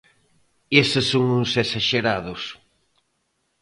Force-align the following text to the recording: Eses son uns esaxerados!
Eses 0.81 1.05
son 1.11 1.25
uns 1.39 1.51
esaxerados! 1.63 2.41